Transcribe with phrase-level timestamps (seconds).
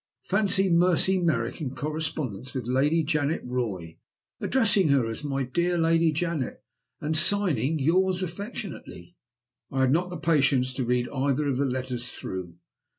[0.23, 3.99] Fancy Mercy Merrick in correspondence with Lady Janet Roy!
[4.39, 6.63] addressing her as 'My dear Lady Janet,'
[6.99, 9.15] and signing, 'Yours affectionately!'
[9.69, 12.55] "I had not the patience to read either of the letters through.